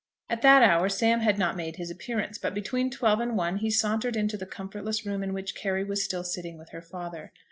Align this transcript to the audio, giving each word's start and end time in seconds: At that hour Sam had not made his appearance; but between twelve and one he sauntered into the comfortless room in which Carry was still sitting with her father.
At 0.31 0.41
that 0.41 0.63
hour 0.63 0.89
Sam 0.89 1.19
had 1.19 1.37
not 1.37 1.55
made 1.55 1.75
his 1.75 1.91
appearance; 1.91 2.39
but 2.39 2.55
between 2.55 2.89
twelve 2.89 3.19
and 3.19 3.37
one 3.37 3.57
he 3.57 3.69
sauntered 3.69 4.15
into 4.15 4.35
the 4.35 4.47
comfortless 4.47 5.05
room 5.05 5.21
in 5.21 5.31
which 5.31 5.53
Carry 5.53 5.83
was 5.83 6.03
still 6.03 6.23
sitting 6.23 6.57
with 6.57 6.69
her 6.69 6.81
father. 6.81 7.31